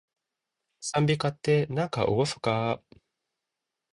[0.81, 2.97] 讃美歌って、なんかおごそかー